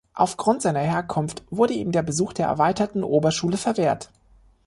Aufgrund 0.15 0.63
seiner 0.63 0.79
Herkunft 0.79 1.43
wurde 1.51 1.75
ihm 1.75 1.91
der 1.91 2.01
Besuch 2.01 2.33
der 2.33 2.47
Erweiterten 2.47 3.03
Oberschule 3.03 3.55
verwehrt. 3.57 4.09